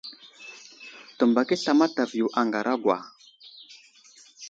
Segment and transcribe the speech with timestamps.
[1.19, 2.97] Təmbak i asla mataviyo a ŋaragwa.